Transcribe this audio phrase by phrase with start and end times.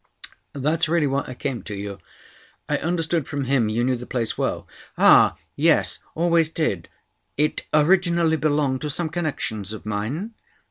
[0.53, 1.99] "That's really why I came to you.
[2.67, 5.99] I understood from him you knew the place well." "Oh, yes.
[6.15, 6.89] Always did.
[7.37, 10.33] It originally belonged to some connections of mine."